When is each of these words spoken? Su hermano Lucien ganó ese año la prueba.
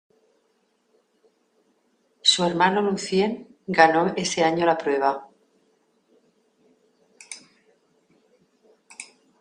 Su 2.23 2.43
hermano 2.43 2.81
Lucien 2.81 3.55
ganó 3.67 4.13
ese 4.17 4.43
año 4.43 4.65
la 4.65 4.75
prueba. 4.75 5.29